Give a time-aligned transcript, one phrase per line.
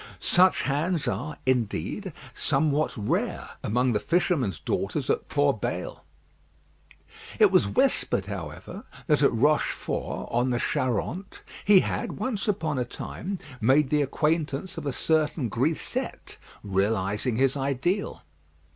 [0.17, 6.03] Such hands are, indeed, somewhat rare among the fishermen's daughters at Portbail.
[7.37, 12.83] It was whispered, however, that at Rochefort, on the Charente, he had, once upon a
[12.83, 18.23] time, made the acquaintance of a certain grisette, realising his ideal.